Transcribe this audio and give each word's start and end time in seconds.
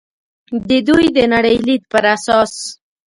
د 0.67 0.71
دوی 0.87 1.05
د 1.17 1.19
نړۍ 1.33 1.57
لید 1.65 1.83
پر 1.91 2.03
اساس. 2.15 2.53